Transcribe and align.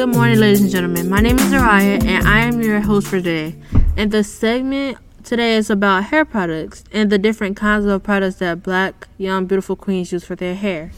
Good 0.00 0.14
morning, 0.14 0.38
ladies 0.38 0.62
and 0.62 0.70
gentlemen. 0.70 1.10
My 1.10 1.20
name 1.20 1.38
is 1.38 1.52
Zariah, 1.52 2.02
and 2.02 2.26
I 2.26 2.38
am 2.38 2.62
your 2.62 2.80
host 2.80 3.08
for 3.08 3.18
today. 3.18 3.54
And 3.98 4.10
the 4.10 4.24
segment 4.24 4.96
today 5.24 5.56
is 5.56 5.68
about 5.68 6.04
hair 6.04 6.24
products 6.24 6.84
and 6.90 7.10
the 7.12 7.18
different 7.18 7.58
kinds 7.58 7.84
of 7.84 8.02
products 8.02 8.36
that 8.36 8.62
black, 8.62 9.08
young, 9.18 9.44
beautiful 9.44 9.76
queens 9.76 10.10
use 10.10 10.24
for 10.24 10.34
their 10.34 10.54
hair. 10.54 10.92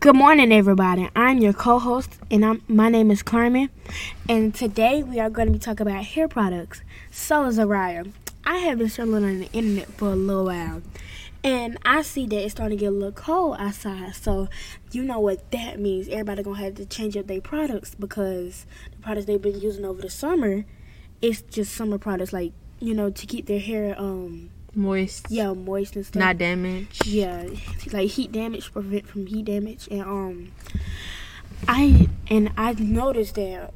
Good 0.00 0.14
morning, 0.14 0.52
everybody. 0.52 1.08
I'm 1.16 1.38
your 1.38 1.54
co-host, 1.54 2.10
and 2.30 2.44
I'm, 2.44 2.62
my 2.68 2.90
name 2.90 3.10
is 3.10 3.22
Carmen. 3.22 3.70
And 4.28 4.54
today 4.54 5.02
we 5.02 5.18
are 5.18 5.30
going 5.30 5.46
to 5.46 5.52
be 5.54 5.58
talking 5.58 5.86
about 5.86 6.04
hair 6.04 6.28
products. 6.28 6.82
So, 7.10 7.44
Zariah, 7.44 8.12
I 8.44 8.58
have 8.58 8.76
been 8.80 8.90
struggling 8.90 9.24
on 9.24 9.38
the 9.38 9.50
internet 9.54 9.88
for 9.94 10.08
a 10.08 10.14
little 10.14 10.44
while, 10.44 10.82
and 11.44 11.78
I 11.84 12.02
see 12.02 12.26
that 12.26 12.36
it's 12.44 12.52
starting 12.52 12.78
to 12.78 12.80
get 12.84 12.88
a 12.88 12.90
little 12.94 13.12
cold 13.12 13.56
outside. 13.58 14.14
So, 14.14 14.48
you 14.92 15.02
know 15.04 15.20
what 15.20 15.50
that 15.52 15.78
means? 15.78 16.08
Everybody 16.08 16.42
gonna 16.42 16.58
have 16.58 16.74
to 16.76 16.86
change 16.86 17.16
up 17.16 17.26
their 17.26 17.40
products 17.40 17.94
because 17.94 18.66
the 18.90 18.98
products 18.98 19.26
they've 19.26 19.40
been 19.40 19.60
using 19.60 19.84
over 19.84 20.02
the 20.02 20.10
summer, 20.10 20.64
it's 21.22 21.42
just 21.42 21.74
summer 21.74 21.98
products, 21.98 22.32
like 22.32 22.52
you 22.80 22.94
know, 22.94 23.10
to 23.10 23.26
keep 23.26 23.46
their 23.46 23.60
hair 23.60 23.94
um 23.98 24.50
Moist, 24.74 25.26
yeah 25.30 25.52
moist 25.54 25.96
and 25.96 26.06
stuff. 26.06 26.20
not 26.20 26.38
damaged. 26.38 27.06
Yeah, 27.06 27.48
like 27.92 28.10
heat 28.10 28.30
damage, 28.30 28.70
prevent 28.72 29.08
from 29.08 29.26
heat 29.26 29.46
damage, 29.46 29.88
and 29.90 30.02
um, 30.02 30.52
I 31.66 32.08
and 32.28 32.52
I 32.56 32.74
noticed 32.74 33.34
that 33.36 33.72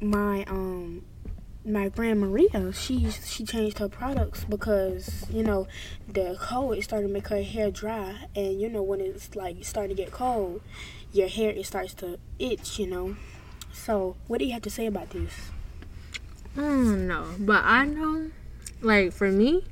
my 0.00 0.44
um 0.44 1.04
my 1.66 1.90
friend 1.90 2.20
Maria, 2.20 2.72
she 2.72 3.10
she 3.10 3.44
changed 3.44 3.78
her 3.78 3.88
products 3.88 4.44
because 4.44 5.26
you 5.30 5.42
know 5.42 5.66
the 6.06 6.36
cold 6.40 6.82
started 6.82 7.08
to 7.08 7.12
make 7.12 7.28
her 7.28 7.42
hair 7.42 7.70
dry, 7.70 8.14
and 8.34 8.60
you 8.60 8.68
know 8.68 8.82
when 8.82 9.00
it's 9.00 9.34
like 9.34 9.64
starting 9.64 9.96
to 9.96 10.02
get 10.02 10.12
cold, 10.12 10.62
your 11.12 11.28
hair 11.28 11.50
it 11.50 11.66
starts 11.66 11.94
to 11.94 12.18
itch, 12.38 12.78
you 12.78 12.86
know. 12.86 13.16
So 13.72 14.16
what 14.28 14.38
do 14.38 14.46
you 14.46 14.52
have 14.52 14.62
to 14.62 14.70
say 14.70 14.86
about 14.86 15.10
this? 15.10 15.32
I 16.56 16.60
don't 16.60 17.06
know, 17.06 17.26
but 17.38 17.64
I 17.64 17.84
know, 17.84 18.30
like 18.80 19.12
for 19.12 19.30
me, 19.30 19.64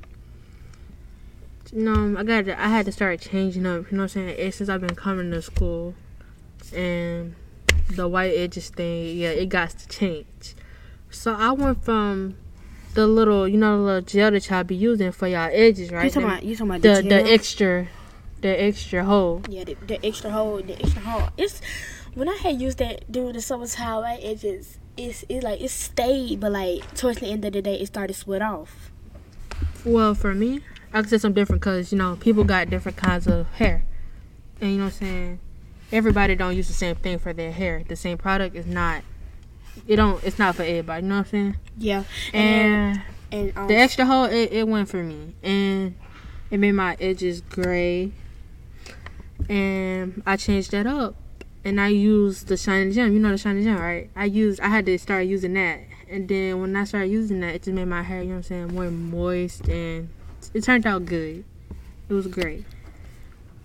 you 1.71 1.81
know, 1.81 2.19
I 2.19 2.23
got 2.23 2.45
to, 2.45 2.61
I 2.61 2.67
had 2.67 2.85
to 2.85 2.91
start 2.91 3.21
changing 3.21 3.65
up. 3.65 3.91
You 3.91 3.97
know 3.97 4.03
what 4.03 4.15
I'm 4.17 4.27
saying? 4.27 4.51
Since 4.51 4.69
I've 4.69 4.81
been 4.81 4.95
coming 4.95 5.31
to 5.31 5.41
school, 5.41 5.95
and 6.75 7.35
the 7.89 8.07
white 8.07 8.33
edges 8.35 8.69
thing, 8.69 9.17
yeah, 9.17 9.29
it 9.29 9.47
got 9.47 9.71
to 9.71 9.87
change. 9.87 10.55
So 11.15 11.33
I 11.33 11.51
went 11.51 11.83
from 11.83 12.35
the 12.93 13.07
little, 13.07 13.47
you 13.47 13.57
know, 13.57 13.77
the 13.77 13.83
little 13.83 14.01
gel 14.01 14.31
that 14.31 14.49
y'all 14.49 14.63
be 14.63 14.75
using 14.75 15.11
for 15.11 15.27
y'all 15.27 15.49
edges, 15.51 15.91
right? 15.91 16.05
You 16.05 16.09
talking 16.11 16.29
about 16.29 16.43
you 16.43 16.55
talking 16.55 16.71
about 16.71 16.81
the 16.81 17.01
the, 17.01 17.09
the 17.09 17.31
extra, 17.31 17.87
the 18.41 18.63
extra 18.63 19.03
hole. 19.03 19.41
Yeah, 19.49 19.63
the, 19.63 19.75
the 19.87 20.05
extra 20.05 20.29
hole, 20.29 20.61
the 20.61 20.79
extra 20.79 21.01
hole. 21.01 21.29
It's 21.37 21.61
when 22.13 22.29
I 22.29 22.35
had 22.35 22.61
used 22.61 22.77
that 22.79 23.11
during 23.11 23.33
the 23.33 23.41
summertime, 23.41 24.03
it 24.21 24.39
just 24.39 24.77
it's 24.97 25.25
it's 25.29 25.43
like 25.43 25.61
it 25.61 25.69
stayed, 25.69 26.39
but 26.39 26.51
like 26.51 26.93
towards 26.95 27.19
the 27.19 27.27
end 27.27 27.43
of 27.45 27.53
the 27.53 27.61
day, 27.61 27.75
it 27.75 27.87
started 27.87 28.13
to 28.13 28.19
sweat 28.19 28.41
off. 28.41 28.91
Well, 29.83 30.15
for 30.15 30.33
me, 30.33 30.61
I 30.93 31.01
could 31.01 31.09
say 31.09 31.17
something 31.17 31.41
different 31.41 31.61
because 31.61 31.91
you 31.91 31.97
know 31.97 32.17
people 32.17 32.43
got 32.43 32.69
different 32.69 32.97
kinds 32.97 33.27
of 33.27 33.47
hair, 33.53 33.85
and 34.61 34.71
you 34.71 34.77
know 34.77 34.85
what 34.85 34.93
I'm 34.93 34.99
saying. 34.99 35.39
Everybody 35.91 36.35
don't 36.35 36.55
use 36.55 36.67
the 36.67 36.73
same 36.73 36.95
thing 36.95 37.19
for 37.19 37.31
their 37.31 37.51
hair. 37.51 37.83
The 37.87 37.95
same 37.95 38.17
product 38.17 38.55
is 38.55 38.65
not. 38.65 39.03
It 39.87 39.95
don't. 39.97 40.23
It's 40.23 40.39
not 40.39 40.55
for 40.55 40.63
everybody. 40.63 41.03
You 41.03 41.09
know 41.09 41.17
what 41.17 41.25
I'm 41.27 41.31
saying. 41.31 41.55
Yeah, 41.77 42.03
And 42.33 43.01
and 43.31 43.57
um, 43.57 43.67
the 43.67 43.75
extra 43.75 44.05
hole, 44.05 44.25
it, 44.25 44.51
it 44.51 44.67
went 44.67 44.87
for 44.89 45.03
me, 45.03 45.35
and 45.43 45.95
it 46.51 46.57
made 46.59 46.71
my 46.73 46.95
edges 46.99 47.41
gray. 47.41 48.11
And 49.49 50.23
I 50.25 50.37
changed 50.37 50.71
that 50.71 50.87
up, 50.87 51.15
and 51.63 51.79
I 51.79 51.89
used 51.89 52.47
the 52.47 52.57
Shine 52.57 52.87
'n 52.87 52.91
Jam. 52.93 53.13
You 53.13 53.19
know 53.19 53.31
the 53.31 53.37
Shine 53.37 53.57
'n 53.57 53.63
Jam, 53.63 53.79
right? 53.79 54.09
I 54.15 54.25
used. 54.25 54.59
I 54.61 54.69
had 54.69 54.85
to 54.87 54.97
start 54.97 55.25
using 55.25 55.53
that, 55.53 55.81
and 56.09 56.27
then 56.27 56.61
when 56.61 56.75
I 56.75 56.83
started 56.85 57.07
using 57.11 57.41
that, 57.41 57.55
it 57.55 57.63
just 57.63 57.75
made 57.75 57.85
my 57.87 58.01
hair. 58.01 58.21
You 58.21 58.29
know 58.29 58.35
what 58.35 58.37
I'm 58.37 58.43
saying, 58.43 58.73
more 58.73 58.89
moist, 58.89 59.67
and 59.67 60.09
it 60.53 60.63
turned 60.63 60.87
out 60.87 61.05
good. 61.05 61.43
It 62.09 62.13
was 62.13 62.27
great. 62.27 62.65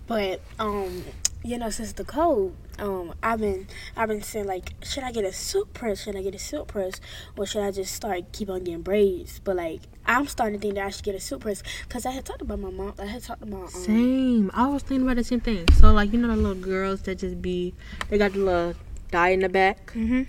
but 0.07 0.41
um, 0.59 1.03
you 1.43 1.57
know, 1.57 1.69
since 1.69 1.93
the 1.93 2.03
cold, 2.03 2.55
um, 2.81 3.13
I've 3.23 3.39
been 3.39 3.67
I've 3.95 4.09
been 4.09 4.21
saying 4.21 4.47
like, 4.47 4.73
should 4.83 5.03
I 5.03 5.11
get 5.11 5.23
a 5.23 5.31
silk 5.31 5.73
press? 5.73 6.03
Should 6.03 6.15
I 6.15 6.21
get 6.23 6.35
a 6.35 6.39
silk 6.39 6.67
press, 6.67 6.99
or 7.37 7.45
should 7.45 7.63
I 7.63 7.71
just 7.71 7.93
start 7.95 8.31
keep 8.33 8.49
on 8.49 8.63
getting 8.63 8.81
braids? 8.81 9.39
But 9.43 9.55
like, 9.55 9.81
I'm 10.05 10.27
starting 10.27 10.59
to 10.59 10.61
think 10.61 10.75
that 10.75 10.85
I 10.85 10.89
should 10.89 11.03
get 11.05 11.15
a 11.15 11.19
silk 11.19 11.41
press 11.41 11.63
because 11.87 12.05
I 12.05 12.11
had 12.11 12.25
talked 12.25 12.41
about 12.41 12.59
my 12.59 12.71
mom. 12.71 12.93
I 12.99 13.05
had 13.05 13.23
talked 13.23 13.43
about 13.43 13.63
um, 13.63 13.69
Same. 13.69 14.51
I 14.53 14.67
was 14.67 14.83
thinking 14.83 15.05
about 15.05 15.17
the 15.17 15.23
same 15.23 15.39
thing. 15.39 15.65
So 15.79 15.93
like 15.93 16.11
you 16.11 16.19
know 16.19 16.27
the 16.27 16.35
little 16.35 16.55
girls 16.61 17.03
that 17.03 17.19
just 17.19 17.41
be, 17.41 17.73
they 18.09 18.17
got 18.17 18.33
the 18.33 18.39
little 18.39 18.73
dye 19.11 19.29
in 19.29 19.39
the 19.41 19.49
back. 19.49 19.93
Mhm. 19.93 20.27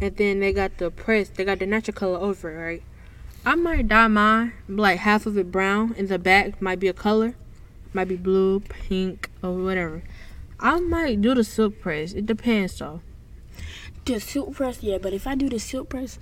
and 0.00 0.16
then 0.16 0.40
they 0.40 0.52
got 0.52 0.78
the 0.78 0.90
press. 0.90 1.28
They 1.28 1.44
got 1.44 1.58
the 1.60 1.66
natural 1.66 1.94
color 1.94 2.18
over 2.18 2.50
it, 2.50 2.58
right? 2.66 2.82
I 3.46 3.56
might 3.56 3.88
dye 3.88 4.08
mine 4.08 4.52
like 4.68 5.00
half 5.00 5.26
of 5.26 5.36
it 5.36 5.52
brown, 5.52 5.94
and 5.98 6.08
the 6.08 6.18
back 6.18 6.62
might 6.62 6.80
be 6.80 6.88
a 6.88 6.94
color, 6.94 7.34
might 7.92 8.08
be 8.08 8.16
blue, 8.16 8.60
pink, 8.60 9.28
or 9.42 9.52
whatever. 9.62 10.02
I 10.60 10.80
might 10.80 11.20
do 11.20 11.34
the 11.34 11.44
silk 11.44 11.80
press. 11.80 12.12
It 12.12 12.26
depends, 12.26 12.78
though. 12.78 13.00
The 14.06 14.20
silk 14.20 14.54
press, 14.54 14.82
yeah, 14.82 14.98
but 14.98 15.14
if 15.14 15.26
I 15.26 15.34
do 15.34 15.48
the 15.48 15.58
silk 15.58 15.88
press, 15.88 16.18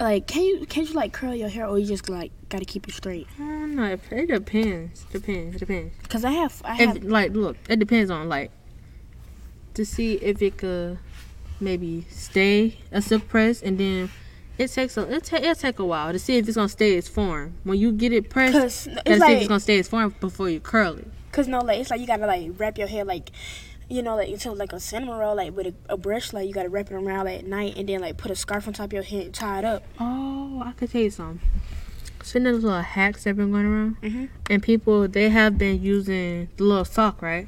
like, 0.00 0.26
can 0.26 0.42
you 0.42 0.64
can 0.66 0.86
you 0.86 0.94
like 0.94 1.12
curl 1.12 1.34
your 1.34 1.50
hair 1.50 1.66
or 1.66 1.78
you 1.78 1.86
just 1.86 2.08
like 2.08 2.32
gotta 2.48 2.64
keep 2.64 2.88
it 2.88 2.94
straight? 2.94 3.26
I 3.36 3.40
don't 3.42 3.76
know. 3.76 3.98
It, 4.10 4.26
depends. 4.28 5.04
Depends. 5.12 5.56
It 5.56 5.58
depends. 5.58 5.94
Cause 6.08 6.24
I 6.24 6.30
have 6.30 6.62
I 6.64 6.74
have 6.76 6.96
If 6.96 7.04
like, 7.04 7.32
look, 7.34 7.58
it 7.68 7.78
depends 7.78 8.10
on 8.10 8.30
like 8.30 8.50
to 9.74 9.84
see 9.84 10.14
if 10.14 10.40
it 10.40 10.56
could 10.56 10.98
maybe 11.60 12.06
stay 12.10 12.78
a 12.90 13.02
silk 13.02 13.28
press, 13.28 13.60
and 13.62 13.76
then 13.78 14.08
it 14.56 14.68
takes 14.68 14.96
a 14.96 15.02
it 15.14 15.24
ta- 15.24 15.36
it'll 15.36 15.54
take 15.54 15.78
a 15.78 15.84
while 15.84 16.12
to 16.12 16.18
see 16.18 16.38
if 16.38 16.48
it's 16.48 16.56
gonna 16.56 16.70
stay 16.70 16.94
its 16.94 17.06
form. 17.08 17.52
When 17.64 17.78
you 17.78 17.92
get 17.92 18.14
it 18.14 18.30
pressed, 18.30 18.54
cause 18.54 18.86
it's 18.86 19.04
gotta 19.04 19.20
see 19.20 19.32
if 19.34 19.38
it's 19.40 19.48
gonna 19.48 19.60
stay 19.60 19.78
its 19.78 19.88
form 19.90 20.14
before 20.20 20.48
you 20.48 20.60
curl 20.60 20.96
it. 20.96 21.08
cause 21.32 21.48
no 21.48 21.58
like 21.58 21.80
it's 21.80 21.90
like 21.90 22.00
you 22.00 22.06
gotta 22.06 22.26
like 22.26 22.50
wrap 22.56 22.78
your 22.78 22.88
hair 22.88 23.04
like 23.04 23.30
you 23.88 24.02
know 24.02 24.16
like 24.16 24.28
into 24.28 24.50
like 24.52 24.72
a 24.72 24.80
cinnamon 24.80 25.16
roll 25.16 25.36
like 25.36 25.56
with 25.56 25.66
a, 25.68 25.74
a 25.90 25.96
brush 25.96 26.32
like 26.32 26.46
you 26.48 26.52
gotta 26.52 26.68
wrap 26.68 26.90
it 26.90 26.94
around 26.94 27.28
at 27.28 27.46
night 27.46 27.76
and 27.76 27.88
then 27.88 28.00
like 28.00 28.16
put 28.16 28.30
a 28.30 28.36
scarf 28.36 28.66
on 28.66 28.74
top 28.74 28.86
of 28.86 28.92
your 28.92 29.02
head 29.02 29.26
and 29.26 29.34
tie 29.34 29.60
it 29.60 29.64
up. 29.64 29.82
Oh, 30.00 30.62
I 30.64 30.72
could 30.72 30.90
tell 30.90 31.00
you 31.02 31.10
something. 31.10 31.40
So 32.22 32.40
those 32.40 32.64
little 32.64 32.80
hacks 32.82 33.22
that 33.24 33.36
been 33.36 33.52
going 33.52 33.66
around, 33.66 34.00
Mhm. 34.02 34.28
and 34.50 34.60
people 34.62 35.06
they 35.06 35.28
have 35.28 35.56
been 35.58 35.80
using 35.80 36.48
the 36.56 36.64
little 36.64 36.84
sock, 36.84 37.22
right? 37.22 37.46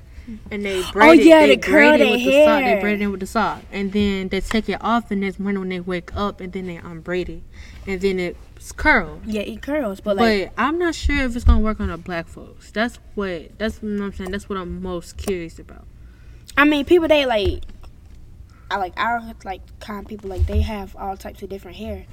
And 0.51 0.63
they 0.65 0.83
braid 0.93 1.21
it. 1.21 1.27
yeah, 1.27 1.47
they 1.47 1.57
to 1.57 1.63
curl 1.63 1.97
braid 1.97 2.01
it 2.03 2.11
with 2.11 2.25
the 2.25 2.45
sock. 2.45 2.61
They 2.61 2.65
hair. 2.65 2.81
braid 2.83 3.01
it 3.01 3.07
with 3.09 3.21
the 3.21 3.27
sock, 3.27 3.63
and 3.73 3.93
then 3.93 4.29
they 4.29 4.41
take 4.41 4.69
it 4.69 4.77
off 4.83 5.09
the 5.09 5.17
next 5.17 5.41
morning 5.41 5.61
when 5.61 5.69
they 5.71 5.81
wake 5.81 6.15
up, 6.15 6.41
and 6.41 6.53
then 6.53 6.67
they 6.67 6.77
unbraid 6.77 7.29
it, 7.31 7.43
and 7.87 8.01
then 8.01 8.21
it's 8.21 8.71
curled. 8.73 9.23
Yeah, 9.27 9.41
it 9.41 9.63
curls, 9.63 10.01
but 10.01 10.17
like 10.17 10.53
But 10.55 10.63
I'm 10.63 10.79
not 10.79 10.95
sure 10.95 11.25
if 11.25 11.35
it's 11.35 11.45
gonna 11.47 11.59
work 11.61 11.81
on 11.81 11.89
the 11.89 11.97
black 11.97 12.29
folks. 12.29 12.71
That's 12.71 12.99
what 13.17 13.59
that's 13.59 13.83
what 13.83 13.91
I'm 13.91 14.13
saying. 14.13 14.31
That's 14.31 14.49
what 14.49 14.59
I'm 14.59 14.81
most 14.83 15.17
curious 15.17 15.59
about. 15.59 15.87
I 16.59 16.65
mean 16.65 16.85
people 16.85 17.07
they 17.07 17.25
like 17.25 17.63
I 18.71 18.77
like 18.79 18.93
our 18.97 19.23
like 19.45 19.61
kind 19.81 20.01
of 20.01 20.09
people 20.09 20.29
like 20.29 20.45
they 20.47 20.61
have 20.61 20.95
all 20.97 21.17
types 21.17 21.41
of 21.43 21.49
different 21.49 21.77
hair, 21.77 22.05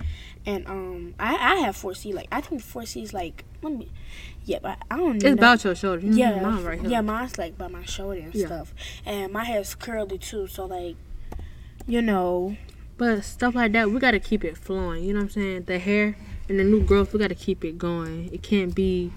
and 0.45 0.65
um 0.67 1.15
I 1.19 1.35
I 1.35 1.55
have 1.65 1.75
four 1.75 1.95
C 1.95 2.13
like 2.13 2.27
I 2.31 2.41
think 2.41 2.61
four 2.61 2.85
C 2.85 3.01
is 3.01 3.11
like 3.13 3.43
let 3.63 3.73
me 3.73 3.89
yeah 4.45 4.59
but 4.61 4.77
I 4.91 4.97
don't 4.97 5.07
know 5.07 5.15
It's 5.15 5.23
know. 5.25 5.31
about 5.33 5.63
your 5.63 5.73
shoulder. 5.75 6.05
You 6.05 6.13
yeah 6.15 6.41
mine 6.41 6.63
right 6.63 6.79
here. 6.79 6.89
yeah 6.89 7.01
mine's 7.01 7.37
like 7.39 7.57
by 7.57 7.67
my 7.67 7.83
shoulder 7.85 8.21
and 8.21 8.35
Yeah. 8.35 8.45
stuff, 8.45 8.73
and 9.03 9.33
my 9.33 9.43
hair's 9.43 9.73
curly 9.73 10.19
too 10.19 10.45
so 10.47 10.65
like 10.65 10.95
you 11.87 12.01
know 12.03 12.55
But 12.97 13.23
stuff 13.25 13.55
like 13.55 13.71
that, 13.73 13.89
we 13.89 13.99
gotta 13.99 14.19
keep 14.19 14.45
it 14.45 14.57
flowing. 14.57 15.03
You 15.03 15.13
know 15.13 15.19
what 15.21 15.23
I'm 15.25 15.29
saying? 15.31 15.63
The 15.63 15.79
hair 15.79 16.15
and 16.47 16.59
the 16.59 16.63
new 16.63 16.81
growth, 16.83 17.11
we 17.13 17.19
gotta 17.19 17.35
keep 17.35 17.65
it 17.65 17.77
going. 17.79 18.29
It 18.31 18.43
can't 18.43 18.73
be 18.75 19.11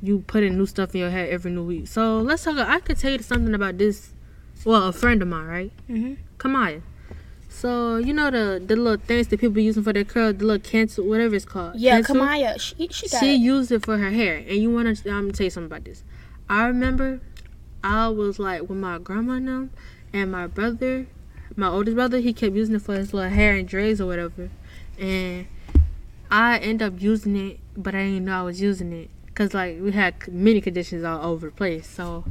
you 0.00 0.24
putting 0.26 0.56
new 0.56 0.64
stuff 0.66 0.94
in 0.94 1.00
your 1.02 1.10
hair 1.10 1.28
every 1.28 1.50
new 1.50 1.62
week. 1.64 1.88
So 1.88 2.18
let's 2.20 2.42
talk. 2.44 2.56
I 2.56 2.80
could 2.80 2.98
tell 2.98 3.12
you 3.12 3.18
something 3.18 3.52
about 3.54 3.76
this. 3.76 4.11
Well, 4.64 4.88
a 4.88 4.92
friend 4.92 5.20
of 5.22 5.28
mine, 5.28 5.46
right? 5.46 5.72
Mhm. 5.88 6.16
Kamaya. 6.38 6.82
So 7.48 7.96
you 7.96 8.12
know 8.14 8.30
the 8.30 8.62
the 8.64 8.76
little 8.76 9.00
things 9.06 9.28
that 9.28 9.40
people 9.40 9.60
using 9.60 9.82
for 9.82 9.92
their 9.92 10.04
curl, 10.04 10.32
the 10.32 10.44
little 10.44 10.58
Cantu, 10.70 11.02
whatever 11.04 11.34
it's 11.34 11.44
called. 11.44 11.74
yeah 11.76 12.00
Cantu? 12.00 12.12
Kamaya 12.14 12.58
she 12.60 12.88
she 12.88 13.08
got 13.08 13.20
she 13.20 13.34
used 13.34 13.70
it 13.72 13.84
for 13.84 13.98
her 13.98 14.10
hair 14.10 14.36
and 14.36 14.56
you 14.58 14.70
want 14.72 14.96
to 14.96 15.10
i'm 15.10 15.24
gonna 15.24 15.32
tell 15.32 15.44
you 15.44 15.50
something 15.50 15.66
about 15.70 15.84
this 15.84 16.02
i 16.48 16.64
remember 16.66 17.20
i 17.84 18.08
was 18.08 18.38
like 18.38 18.62
with 18.68 18.78
my 18.78 18.98
grandma 18.98 19.34
and 19.34 19.48
them 19.48 19.70
and 20.12 20.32
my 20.32 20.46
brother 20.46 21.06
my 21.56 21.68
oldest 21.68 21.94
brother 21.94 22.18
he 22.18 22.32
kept 22.32 22.54
using 22.56 22.74
it 22.74 22.82
for 22.82 22.94
his 22.96 23.12
little 23.12 23.30
hair 23.30 23.54
and 23.54 23.68
dreads 23.68 24.00
or 24.00 24.06
whatever 24.06 24.48
and 24.98 25.46
i 26.30 26.58
end 26.58 26.80
up 26.82 26.94
using 27.00 27.36
it 27.36 27.60
but 27.76 27.94
i 27.94 27.98
didn't 28.04 28.24
know 28.24 28.38
i 28.40 28.42
was 28.42 28.60
using 28.62 28.92
it 28.92 29.10
because 29.26 29.52
like 29.54 29.78
we 29.80 29.92
had 29.92 30.14
many 30.28 30.60
conditions 30.60 31.04
all 31.04 31.20
over 31.32 31.46
the 31.46 31.52
place 31.52 31.86
so 31.86 32.24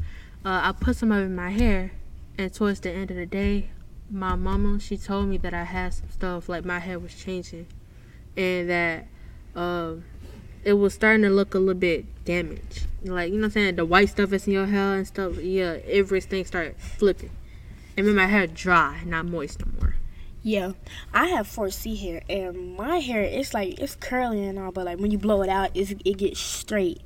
uh, 0.46 0.62
i 0.68 0.72
put 0.78 0.96
some 0.96 1.12
of 1.12 1.20
it 1.22 1.26
in 1.26 1.36
my 1.36 1.52
hair 1.52 1.92
and 2.38 2.54
towards 2.54 2.80
the 2.82 2.92
end 2.92 3.12
of 3.12 3.18
the 3.18 3.26
day 3.26 3.70
my 4.10 4.36
mama 4.36 4.80
she 4.80 4.98
told 4.98 5.28
me 5.28 5.38
that 5.38 5.54
i 5.54 5.64
had 5.64 5.94
some 5.94 6.10
stuff 6.10 6.50
like 6.50 6.66
my 6.66 6.80
hair 6.80 7.00
was 7.00 7.14
changing 7.16 7.66
and 8.36 8.70
that 8.70 9.08
um 9.56 10.04
it 10.64 10.74
was 10.74 10.94
starting 10.94 11.24
to 11.24 11.30
look 11.30 11.54
a 11.54 11.60
little 11.60 11.74
bit 11.74 12.06
damaged. 12.24 12.86
Like, 13.04 13.32
you 13.32 13.38
know 13.38 13.42
what 13.42 13.46
I'm 13.48 13.52
saying? 13.52 13.76
The 13.78 13.86
white 13.86 14.10
stuff 14.10 14.30
that's 14.30 14.48
in 14.48 14.54
your 14.54 14.68
hair 14.68 14.96
and 14.96 15.08
stuff, 15.08 15.38
yeah, 15.38 15.78
everything 15.88 16.46
started 16.46 16.76
flipping. 16.78 17.32
And 17.98 18.06
made 18.06 18.16
my 18.16 18.28
hair 18.28 18.48
dry, 18.48 19.02
not 19.06 19.26
moist 19.26 19.66
no 19.66 19.72
more. 19.80 19.96
Yeah, 20.44 20.74
I 21.14 21.28
have 21.28 21.48
4C 21.48 22.00
hair, 22.00 22.24
and 22.28 22.76
my 22.76 22.98
hair 22.98 23.22
it's 23.22 23.54
like 23.54 23.80
it's 23.80 23.96
curly 23.96 24.44
and 24.44 24.58
all, 24.58 24.72
but 24.72 24.86
like 24.86 24.98
when 24.98 25.12
you 25.12 25.20
blow 25.20 25.44
it 25.44 25.50
out, 25.50 25.70
it's, 25.76 25.92
it 25.92 26.18
gets 26.18 26.40
straight 26.40 27.02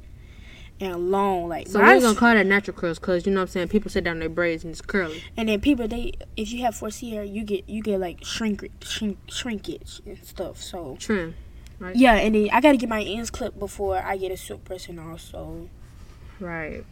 and 0.80 1.12
long. 1.12 1.50
Like 1.50 1.68
So 1.68 1.80
we're 1.80 2.00
gonna 2.00 2.18
call 2.18 2.34
that 2.34 2.46
natural 2.46 2.76
curls, 2.76 3.00
cause 3.00 3.26
you 3.26 3.32
know 3.32 3.42
what 3.42 3.50
I'm 3.50 3.52
saying. 3.52 3.68
People 3.70 3.90
sit 3.92 4.04
down 4.04 4.20
their 4.20 4.30
braids 4.30 4.64
and 4.64 4.72
it's 4.72 4.82
curly. 4.82 5.24
and 5.38 5.50
then 5.50 5.62
people 5.62 5.88
they 5.88 6.14
if 6.36 6.52
you 6.52 6.62
have 6.64 6.76
4C 6.76 7.12
hair, 7.12 7.24
you 7.24 7.44
get 7.44 7.68
you 7.70 7.82
get 7.82 8.00
like 8.00 8.24
shrink 8.24 8.70
shrink 8.82 9.18
shrinkage 9.28 10.02
and 10.06 10.24
stuff. 10.24 10.62
So 10.62 10.98
Trim. 11.00 11.36
right? 11.80 11.96
yeah, 11.96 12.16
and 12.16 12.36
then 12.36 12.50
I 12.52 12.62
gotta 12.62 12.78
get 12.78 12.90
my 12.90 13.02
ends 13.04 13.30
clipped 13.30 13.60
before 13.60 13.98
I 13.98 14.18
get 14.18 14.32
a 14.32 14.38
silk 14.38 14.64
pressing 14.66 15.00
also. 15.00 15.70
Right. 16.40 16.84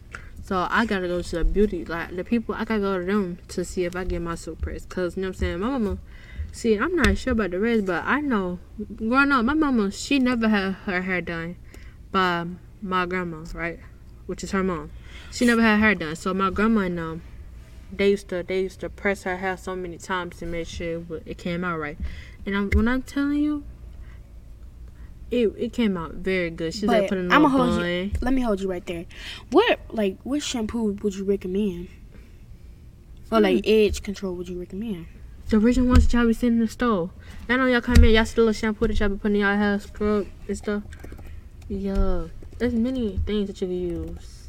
So 0.42 0.66
I 0.68 0.84
gotta 0.84 1.08
go 1.08 1.22
to 1.22 1.36
the 1.36 1.44
beauty, 1.44 1.84
like 1.84 2.14
the 2.16 2.24
people. 2.24 2.54
I 2.54 2.64
gotta 2.64 2.80
go 2.80 2.98
to 2.98 3.04
them 3.04 3.38
to 3.48 3.64
see 3.64 3.84
if 3.84 3.96
I 3.96 4.04
get 4.04 4.20
my 4.22 4.34
silk 4.34 4.60
press, 4.60 4.84
cause 4.86 5.16
you 5.16 5.22
know 5.22 5.28
what 5.28 5.36
I'm 5.36 5.40
saying. 5.40 5.60
My 5.60 5.68
mama, 5.68 5.98
see, 6.52 6.76
I'm 6.76 6.94
not 6.96 7.16
sure 7.16 7.32
about 7.32 7.50
the 7.50 7.58
rest, 7.60 7.86
but 7.86 8.04
I 8.04 8.20
know 8.20 8.58
growing 8.96 9.32
up, 9.32 9.44
my 9.44 9.54
mama, 9.54 9.90
she 9.90 10.18
never 10.18 10.48
had 10.48 10.72
her 10.86 11.02
hair 11.02 11.20
done 11.20 11.56
by 12.12 12.46
my 12.84 13.06
grandma, 13.06 13.44
right, 13.54 13.80
which 14.26 14.44
is 14.44 14.50
her 14.52 14.62
mom. 14.62 14.90
She 15.32 15.46
never 15.46 15.62
had 15.62 15.78
hair 15.80 15.94
done. 15.94 16.14
So 16.16 16.32
my 16.34 16.50
grandma 16.50 16.82
and 16.82 17.00
um, 17.00 17.22
they 17.90 18.10
used 18.10 18.28
to 18.28 18.42
they 18.42 18.60
used 18.62 18.80
to 18.80 18.88
press 18.90 19.22
her 19.24 19.38
hair 19.38 19.56
so 19.56 19.74
many 19.74 19.98
times 19.98 20.36
to 20.38 20.46
make 20.46 20.66
sure 20.68 20.98
it, 20.98 21.22
it 21.26 21.38
came 21.38 21.64
out 21.64 21.78
right. 21.78 21.96
And 22.46 22.56
I'm, 22.56 22.70
when 22.70 22.86
I'm 22.86 23.02
telling 23.02 23.38
you, 23.38 23.64
it 25.30 25.52
it 25.56 25.72
came 25.72 25.96
out 25.96 26.12
very 26.12 26.50
good. 26.50 26.74
She's 26.74 26.84
like 26.84 27.04
But 27.04 27.08
putting 27.08 27.32
a 27.32 27.34
I'ma 27.34 27.48
hold 27.48 27.70
bun. 27.70 27.84
you. 27.86 28.10
Let 28.20 28.34
me 28.34 28.42
hold 28.42 28.60
you 28.60 28.68
right 28.70 28.84
there. 28.86 29.06
What 29.50 29.80
like 29.90 30.18
what 30.22 30.42
shampoo 30.42 30.92
would 31.02 31.14
you 31.14 31.24
recommend? 31.24 31.88
Or 33.32 33.40
like 33.40 33.66
edge 33.66 34.02
control 34.02 34.34
would 34.34 34.48
you 34.48 34.60
recommend? 34.60 35.06
The 35.48 35.56
original 35.56 35.88
ones 35.88 36.06
that 36.06 36.16
y'all 36.16 36.26
be 36.26 36.32
seeing 36.34 36.54
in 36.54 36.58
the 36.60 36.68
store. 36.68 37.10
I 37.48 37.56
know 37.56 37.66
y'all 37.66 37.80
come 37.80 37.96
in, 38.04 38.10
y'all 38.10 38.24
see 38.24 38.34
the 38.36 38.40
little 38.42 38.52
shampoo 38.52 38.86
that 38.86 39.00
y'all 39.00 39.08
be 39.08 39.16
putting 39.16 39.36
in 39.36 39.40
y'all 39.42 39.56
hair, 39.56 39.78
scrub 39.80 40.26
and 40.46 40.56
stuff. 40.56 40.82
Yeah, 41.68 42.26
there's 42.58 42.74
many 42.74 43.18
things 43.26 43.48
that 43.48 43.60
you 43.60 43.66
can 43.66 43.76
use. 43.76 44.48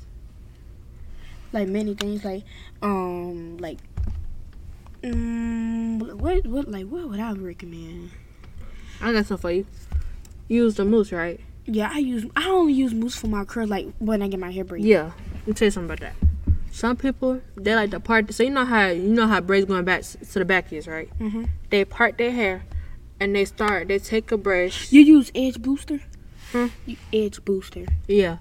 Like 1.51 1.67
many 1.67 1.93
things 1.93 2.25
like 2.25 2.43
um 2.81 3.57
like 3.57 3.79
um 5.03 5.99
what 5.99 6.45
what 6.45 6.69
like 6.69 6.87
what 6.87 7.09
would 7.09 7.19
I 7.19 7.31
recommend? 7.33 8.11
I 9.01 9.13
got 9.13 9.25
some 9.25 9.37
for 9.37 9.51
you. 9.51 9.65
Use 10.47 10.75
the 10.75 10.85
mousse, 10.85 11.11
right? 11.11 11.39
Yeah, 11.65 11.89
I 11.93 11.99
use 11.99 12.25
I 12.35 12.49
only 12.49 12.73
use 12.73 12.93
mousse 12.93 13.15
for 13.15 13.27
my 13.27 13.45
curls 13.45 13.69
like 13.69 13.87
when 13.99 14.21
I 14.21 14.27
get 14.27 14.39
my 14.39 14.51
hair 14.51 14.63
braided. 14.63 14.87
Yeah. 14.87 15.11
Let 15.39 15.47
me 15.47 15.53
tell 15.53 15.65
you 15.67 15.71
something 15.71 15.91
about 15.91 15.99
that. 16.01 16.15
Some 16.71 16.97
people 16.97 17.41
they 17.55 17.73
like 17.73 17.91
to 17.91 17.99
part. 18.01 18.33
So 18.33 18.43
you 18.43 18.49
know 18.49 18.65
how 18.65 18.87
you 18.87 19.13
know 19.13 19.27
how 19.27 19.39
braids 19.39 19.65
going 19.65 19.85
back 19.85 20.01
to 20.03 20.39
the 20.39 20.45
back 20.45 20.73
is, 20.73 20.87
right? 20.87 21.09
Mm-hmm. 21.19 21.45
They 21.69 21.85
part 21.85 22.17
their 22.17 22.31
hair, 22.31 22.65
and 23.19 23.33
they 23.33 23.45
start. 23.45 23.87
They 23.87 23.97
take 23.97 24.29
a 24.33 24.37
brush. 24.37 24.91
You 24.91 25.01
use 25.01 25.31
edge 25.33 25.61
booster? 25.61 26.01
Hmm? 26.51 26.67
You, 26.85 26.97
edge 27.13 27.43
booster. 27.43 27.85
Yeah. 28.07 28.37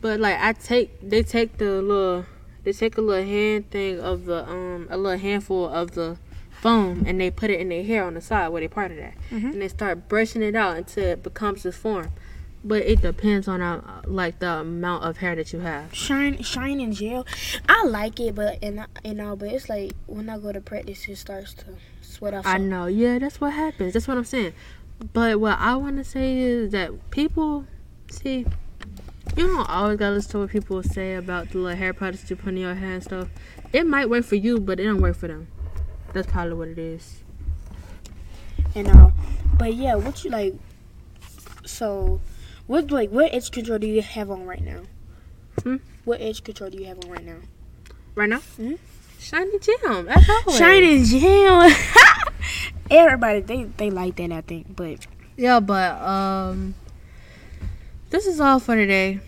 But 0.00 0.20
like 0.20 0.38
I 0.40 0.52
take 0.52 1.08
they 1.08 1.22
take 1.22 1.58
the 1.58 1.80
little 1.82 2.26
they 2.64 2.72
take 2.72 2.96
a 2.98 3.00
little 3.00 3.24
hand 3.24 3.70
thing 3.70 4.00
of 4.00 4.24
the 4.26 4.48
um 4.48 4.86
a 4.90 4.96
little 4.96 5.18
handful 5.18 5.66
of 5.68 5.92
the 5.92 6.18
foam 6.50 7.04
and 7.06 7.20
they 7.20 7.30
put 7.30 7.50
it 7.50 7.60
in 7.60 7.68
their 7.68 7.84
hair 7.84 8.04
on 8.04 8.14
the 8.14 8.20
side 8.20 8.48
where 8.48 8.60
they 8.60 8.68
parted 8.68 8.98
at. 8.98 9.14
Mhm. 9.30 9.52
And 9.52 9.62
they 9.62 9.68
start 9.68 10.08
brushing 10.08 10.42
it 10.42 10.54
out 10.54 10.76
until 10.76 11.04
it 11.04 11.22
becomes 11.22 11.62
this 11.62 11.76
form. 11.76 12.10
But 12.64 12.82
it 12.82 13.00
depends 13.00 13.46
on 13.46 13.60
uh, 13.62 14.02
like 14.06 14.40
the 14.40 14.50
amount 14.60 15.04
of 15.04 15.18
hair 15.18 15.36
that 15.36 15.52
you 15.52 15.60
have. 15.60 15.94
Shine 15.94 16.42
shine 16.42 16.80
and 16.80 16.92
gel. 16.94 17.24
I 17.68 17.84
like 17.84 18.18
it 18.20 18.34
but 18.34 18.58
and 18.62 18.86
and 19.04 19.20
all 19.20 19.36
but 19.36 19.50
it's 19.50 19.68
like 19.68 19.92
when 20.06 20.28
I 20.28 20.38
go 20.38 20.52
to 20.52 20.60
practice 20.60 21.06
it 21.08 21.16
starts 21.16 21.54
to 21.54 21.64
sweat 22.00 22.34
off. 22.34 22.46
I 22.46 22.58
know, 22.58 22.86
yeah, 22.86 23.18
that's 23.18 23.40
what 23.40 23.52
happens. 23.52 23.92
That's 23.92 24.08
what 24.08 24.16
I'm 24.16 24.24
saying. 24.24 24.52
But 25.12 25.40
what 25.40 25.58
I 25.58 25.76
want 25.76 25.96
to 25.98 26.04
say 26.04 26.38
is 26.38 26.72
that 26.72 27.10
people 27.10 27.64
see 28.10 28.46
you 29.36 29.46
don't 29.46 29.68
always 29.68 29.98
gotta 29.98 30.14
listen 30.14 30.30
to 30.32 30.38
what 30.40 30.50
people 30.50 30.82
say 30.82 31.14
about 31.16 31.50
the 31.50 31.58
little 31.58 31.76
hair 31.76 31.92
products 31.92 32.30
you 32.30 32.36
put 32.36 32.50
in 32.50 32.58
your 32.58 32.74
hair 32.74 32.92
and 32.94 33.02
stuff. 33.02 33.28
It 33.72 33.86
might 33.86 34.08
work 34.08 34.24
for 34.24 34.36
you, 34.36 34.58
but 34.58 34.80
it 34.80 34.84
don't 34.84 35.00
work 35.02 35.16
for 35.16 35.28
them. 35.28 35.48
That's 36.12 36.26
probably 36.30 36.54
what 36.54 36.68
it 36.68 36.78
is. 36.78 37.22
and 38.74 38.88
all. 38.88 39.12
But 39.58 39.74
yeah, 39.74 39.94
what 39.96 40.22
you 40.24 40.30
like? 40.30 40.54
So, 41.64 42.20
what 42.66 42.90
like 42.90 43.10
what 43.10 43.32
edge 43.34 43.50
control 43.50 43.78
do 43.78 43.86
you 43.86 44.00
have 44.02 44.30
on 44.30 44.46
right 44.46 44.62
now? 44.62 44.82
Hmm? 45.62 45.76
What 46.04 46.20
edge 46.20 46.44
control 46.44 46.70
do 46.70 46.78
you 46.78 46.86
have 46.86 46.98
on 47.04 47.10
right 47.10 47.24
now? 47.24 47.38
Right 48.14 48.28
now, 48.28 48.40
Mhm. 48.58 48.78
Shine 49.18 49.48
'n 49.52 49.60
Jam. 49.60 50.08
As 50.08 50.28
always. 50.28 50.56
Shining 50.58 51.04
gel. 51.04 51.70
Everybody 52.90 53.40
they 53.40 53.64
they 53.64 53.90
like 53.90 54.16
that 54.16 54.32
I 54.32 54.40
think, 54.42 54.74
but 54.76 55.06
Yeah, 55.36 55.60
but 55.60 56.00
um, 56.00 56.74
this 58.10 58.26
is 58.26 58.40
all 58.40 58.58
for 58.60 58.76
today. 58.76 59.20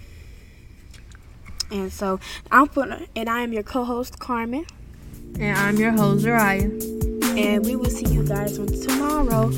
and 1.70 1.92
so 1.92 2.18
I'm 2.50 2.66
gonna 2.66 3.02
and 3.16 3.28
I 3.28 3.40
am 3.42 3.52
your 3.52 3.62
co-host 3.62 4.18
Carmen, 4.18 4.64
And 5.38 5.56
I'm 5.58 5.76
your 5.76 5.92
host, 5.92 6.24
Zariah. 6.24 6.70
and 7.38 7.64
we 7.66 7.76
will 7.76 7.90
see 7.90 8.06
you 8.12 8.24
guys 8.26 8.58
on 8.58 8.66
tomorrow. 8.68 9.50